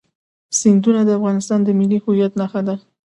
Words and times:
سیندونه 0.59 1.01
د 1.05 1.09
افغانستان 1.19 1.59
د 1.63 1.69
ملي 1.79 1.97
هویت 2.03 2.33
نښه 2.39 2.61
ده. 2.67 2.75